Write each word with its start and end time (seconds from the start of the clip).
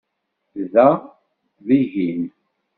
Da, 0.73 1.19
dihin. 1.65 2.33